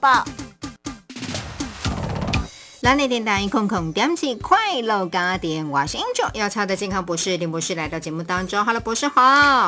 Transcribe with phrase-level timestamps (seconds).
[0.00, 0.24] 报。
[2.80, 9.20] 蓝内电台空空点起快乐家电，我是 Angel，要超的健康博士林博士来到节目当中，Hello，博士好。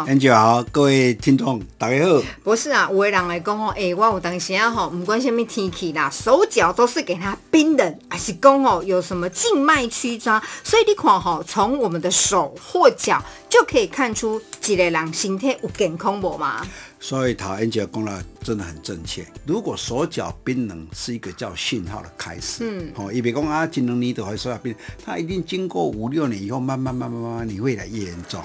[0.07, 2.23] Angel 好，各位听众大家好。
[2.43, 13.23] 博士啊，有的人来讲哦，诶、我有当时啊吼，不管什么天气啦，手脚都是给它冰冷，还是讲哦有什么静脉曲张，所以你看吼，从我们的手或脚
[13.53, 16.66] 就可以看出一个人身体有健康无嘛？
[16.98, 19.27] 所以陶 Angel 讲了真的很正确。
[19.45, 28.42] 如果手脚冰冷是一个叫信号的开始，嗯，哦，也别讲啊，今能你都还手脚冰冷，它一定经过五六年以后，慢慢慢慢慢慢，你会来越严重。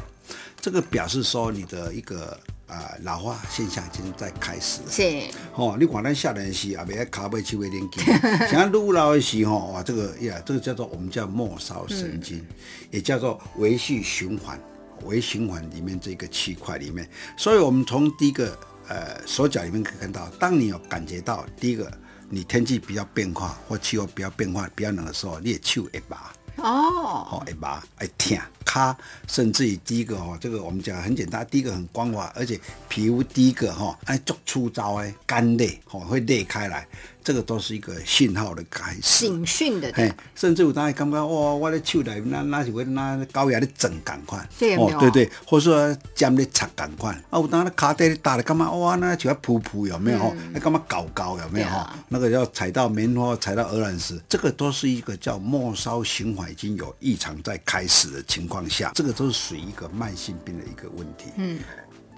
[0.59, 4.91] 这个表示说你的一个啊、呃老化现象已经在开始了。
[4.91, 5.21] 是，
[5.55, 8.03] 哦，你看咱少年时也别卡背手会连筋，
[8.49, 12.45] 像愈老的时候，哇，这个呀，这个叫做我们叫末梢神经，
[12.91, 14.59] 也叫做维系循环，
[15.07, 18.55] 微循环里面这个区块里面，所以我们从第一个
[18.87, 21.91] 呃手脚里面可以看到，当你有感觉到第一个
[22.29, 26.17] 你天气比较变化或气候比较变化比较冷的时候，你的手会麻。
[26.57, 28.35] 哦，哦，会麻会痛，
[28.65, 28.97] 卡，
[29.27, 36.87] 甚至于第一个哦，这个我们讲很简单，第一个很光滑，而且皮肤第一个哈，哎，足粗糙哎，干裂，哦，会裂开来，
[37.27, 39.25] 这个都是一个信号的开始。
[39.25, 50.33] 警讯的，哎，甚至有当感觉哇，我的手内那那是会那高压的整赶快，对有没有对对，或者说尖咧插赶快，啊，有当咧卡底咧打的，感觉哇，那就要噗噗有没有？
[50.53, 51.67] 那感觉搞搞有没有？
[51.67, 61.25] 对啊那个要踩到棉花，踩到鹅卵石，这个都是一个叫末梢循环已经有异常在开始的情况下，这个都是属于一个慢性病的一个问题。
[61.35, 61.59] 嗯，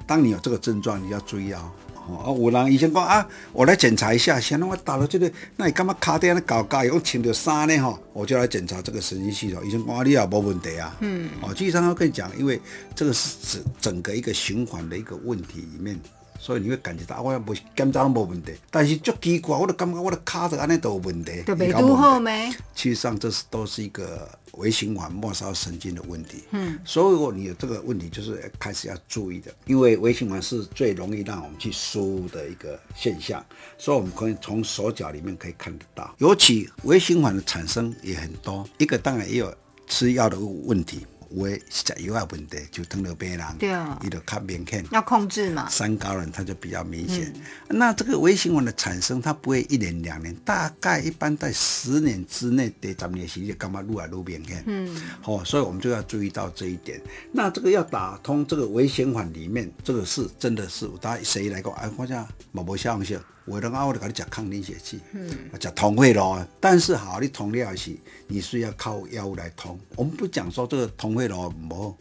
[0.06, 1.72] 当你有这个症状，你要注意哦。
[2.10, 7.78] 哦，啊，有人医生讲啊，我来检查一下，先让我打了这个，那你干嘛卡在那搞搞，用穿着衫呢？
[7.78, 9.66] 哈，我就来检查这个神经系统。
[9.66, 10.96] 医生讲啊，你也没问题啊。
[11.02, 11.30] 嗯。
[11.42, 12.60] 哦，实际上要跟你讲，因为
[12.96, 16.00] 这个是整整个一个循环的一个问题里面。
[16.40, 22.52] 所以你会感觉到啊，我无检查都无问题，但是足奇怪，我就感觉我的卡着安尼都有问题，就没拄好咩？
[22.73, 26.45] 其实上这是都是一个微循环末梢神经的问题。
[26.52, 33.45] 嗯，所以如果你有这个问题，就是开始要注意的，因为微循环是最容易让我们去输入的一个现象，
[33.77, 36.16] 所以我们可以从手脚里面可以看得到。
[36.20, 39.54] 尤其微循环的产生也很多，一个当然也有
[39.88, 41.06] 吃药的问题。
[41.32, 44.86] 有的食药的问题，就糖尿病人，对啊伊就较明显。
[44.92, 45.67] 要控制嘛。
[45.70, 47.34] 三高人他就比较明显。
[47.67, 54.64] 那这个微循环的产生，它不会一年两年，大概一般在十年之内，第十年时就干嘛愈来愈明显。
[54.66, 57.00] 嗯，哦，所以我们就要注意到这一点。
[57.32, 61.72] 那这个要打通这个微循环里面，这个是真的是，大家谁来讲？
[61.73, 63.20] 哎，我讲冇无效用性。
[63.55, 65.30] 有的人啊，我就给你吃抗凝血剂，嗯，
[65.60, 66.45] 吃通会咯。
[66.60, 69.80] 但是好，你通了是，你是要靠药物来通。
[69.95, 71.98] 我们不讲说这个通会咯不好，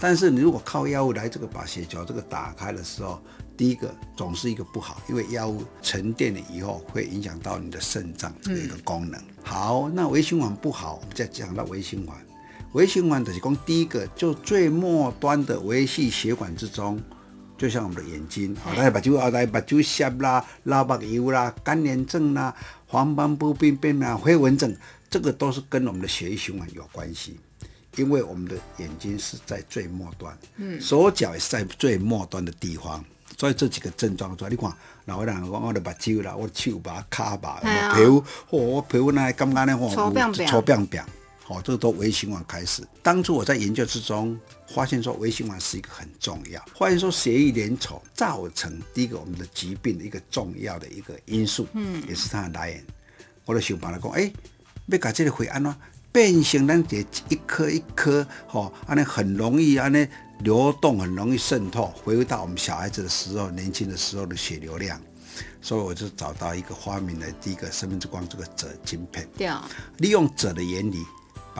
[0.00, 3.20] 但是你如果靠药物来这个把血球这个打开的时候，
[3.56, 9.20] 第一个总是一个不好，因为药物沉淀了以后会影响到你的肾脏这个一个功能。
[9.42, 12.16] 好，那微循环不好，我们再讲到微循环。
[12.72, 17.00] 微循环就是讲第一个就最末端的维系血管之中。
[17.60, 22.56] 就像我们的眼睛，好，来把酒啊，来把酒涩啦、老白油啦、干眼症啦、
[22.86, 24.74] 黄斑部病变啦、飞蚊症，
[25.10, 27.38] 这个都是跟我们的血液循环有关系。
[27.96, 33.04] 因为我们的眼睛是在最末端，嗯，手脚也是在最末端的地方，
[33.36, 34.72] 所以这几个症状出来，你看，
[35.04, 41.04] 老人讲我的目睭啦，我的手吧、脚吧，哎呀皮肤，哦，我皮肤那感觉呢，吼，粗扁扁粗扁扁。
[41.50, 42.86] 哦，这个都微循环开始。
[43.02, 44.38] 当初我在研究之中
[44.68, 52.86] 发现说，微循环是一个很重要，发现说血液粘稠造成第一个我们的疾病的一个重要的一个因素，嗯，也是它的来源。
[53.44, 54.32] 我就想办法讲，诶、
[54.86, 55.74] 要把这个血安怎
[56.12, 60.06] 变成咱这一颗一颗，吼、安尼很容易安尼
[60.44, 65.00] 流动，很容易渗透，回归到我们小孩子的时候、年轻的时候的血流量。
[65.62, 69.28] 所以我就找到一个发明了第一个生命之光这个锗晶片。
[69.36, 69.68] 对啊，
[69.98, 71.04] 利用锗的原理，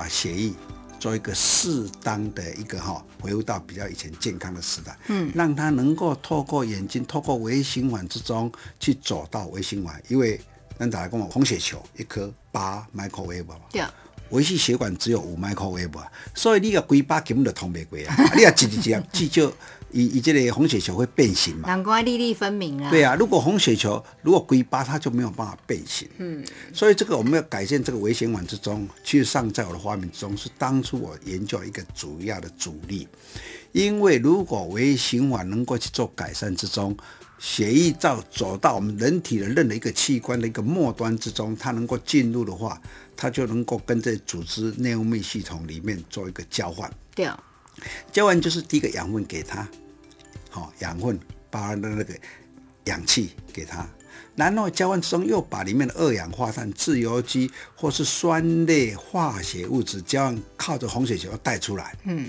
[0.01, 0.51] 把血液
[0.99, 10.41] 做一个适当的一个哈，回复到比较以前健康的时代，嗯，让它能够透过眼睛，透过微循环之中去走到微循环，因为
[10.79, 13.83] 咱大家讲红血球一颗八 microwave 嘛，对。
[13.83, 13.93] 啊，
[14.31, 19.53] 维系血管只有五 microwave，啊所以你个规巴根本就通不过啊， 啊你要一直接至少
[19.93, 22.89] 以以这个红血球会变形嘛，难怪粒粒分明啊。
[22.91, 26.09] 对啊，如果红血球如果龟巴，它就没有办法变形。
[26.19, 33.09] 嗯，所以这个我们要改善这个微血管之中，其实上在我的发明之中是当初我研究一个主要的主力。
[33.73, 36.97] 因为如果微血管能够去做改善之中，
[37.41, 42.81] 血液到走到我们人体的任何一个器官的一个末端之中，它能够进入的话，
[43.17, 46.93] 它就能够跟这组织内分泌系统里面做一个交换。
[47.15, 47.43] 对啊，
[48.13, 49.67] 交换就是第一个养分给它，
[50.51, 51.19] 好、养分
[51.51, 52.15] 包含的那个
[52.85, 53.89] 氧气给它，
[54.37, 61.97] 然后交换之中又把里面的二氧化碳、自由基或是酸类化学物质交换，靠着红血球带出来。
[62.05, 62.29] 嗯。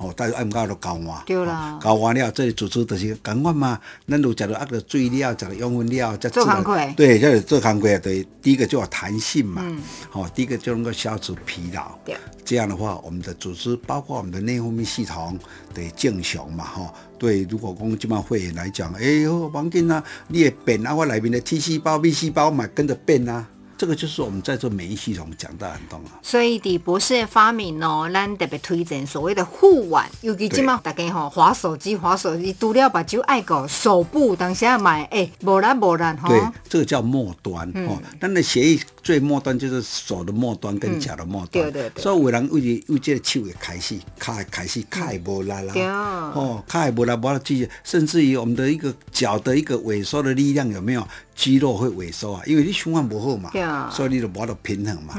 [0.00, 3.78] 哦，但是按到都搞完，对啦，搞完了，这里组织就是讲完嘛。
[4.08, 6.92] 咱如食到啊着水了，食到养分料，再做康亏。
[6.96, 7.96] 对，就是做康亏。
[8.00, 9.62] 对，第一个就有弹性嘛。
[9.64, 9.80] 嗯。
[10.10, 11.96] 哦，第一个就能够消除疲劳。
[12.04, 12.16] 对。
[12.44, 15.38] 这样的话，我们的组织包括我们的内分泌系统
[15.72, 16.64] 得正常嘛。
[16.64, 17.46] 哈，对。
[17.48, 23.46] 如果讲这帮会员来讲，哎呦，王健啊，你也变啊，我里面的 T 细胞、B 细胞嘛跟着变啊。
[23.76, 26.18] 这个就是我们在做免疫系统讲到很多啊。
[26.22, 36.28] 所以，的博士的发明哦，咱特别推荐所谓的护腕，尤其今嘛大家吼滑手机、滑手机，除了把酒爱搞手部，当下买哎，无然无然哈。
[36.28, 37.98] 对，这个叫末端哦。
[38.20, 41.70] 咱的血液最末端就是手的末端跟脚的末端。
[41.70, 42.02] 对对对。
[42.02, 45.72] 所以有人为为这个手也开始，卡开始卡也无力啦。
[45.72, 51.06] 对哦，卡也无力，无力记，甚至于我们的一个脚的一个萎缩的力量有没有？
[51.36, 55.14] 肌肉会萎缩啊，因为你循环不好嘛，所以你就无到平衡嘛。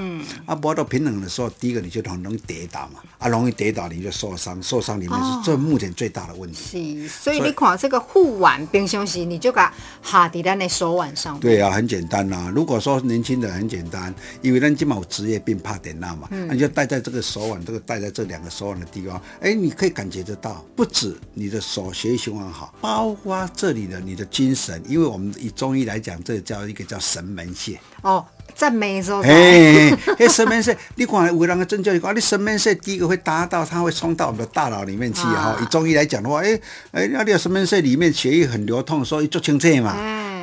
[0.46, 7.04] 啊，无到平衡的时候，第一个你就很容易跌倒嘛，啊，容易跌倒你就受伤，受伤里面是最目前最大的问题。
[7.04, 11.38] 是，所以你看这个护腕平常时你就把下在咱的手腕上。
[11.42, 12.50] 对啊，很简单呐。
[12.56, 26.00] 如果说年轻的很简单，因为咱今嘛有职业病怕点那嘛，你就戴在这个手腕，这个戴在这两个手腕的地方，哎，你可以感觉得到，不止你的手血液循环好，包括这里的你的精神，因为我们以中医来。
[26.06, 28.24] 讲这个叫一个叫神门穴哦，
[28.54, 29.90] 赞美说，哎，
[30.20, 35.58] 哎，神门穴，你看有人个针灸，你讲你神门穴第一个会达到，它会冲到我们的大脑里面去哈。
[35.60, 36.60] 以中医来讲的话，哎
[36.92, 39.96] 哎，那你神门穴里面血液很流通，所以做清澈嘛。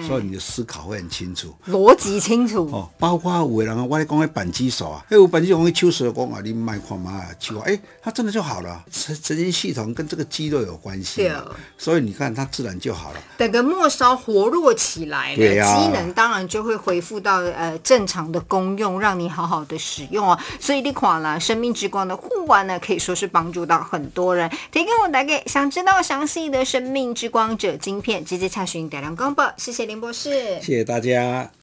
[0.07, 2.89] 所以你的思考会很清楚，逻辑清楚哦。
[2.99, 8.85] 包括有的人，我咧讲个扳机手啊，哎，有扳机手，手术讲啊，你卖看嘛，手啊，哎，他真的就好了。
[8.91, 11.33] 神神经系统跟这个肌肉有关系，对。
[11.79, 13.21] 所以你看，它自然就好了。
[13.37, 20.39] 等个末梢活络起来了，机能当然就会恢复到呃正常的功用，让你好好的使用啊。
[20.61, 24.49] 所以你看了生命之光的护腕呢，可以说是帮助到很多人。
[24.71, 29.53] 提供我大概想知道详细的生命之光者晶片，直接查询点亮光报。
[29.57, 30.31] 谢谢林博士，
[30.63, 31.53] 谢谢大家。